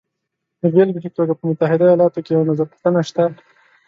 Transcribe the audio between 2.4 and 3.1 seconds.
نظرپوښتنه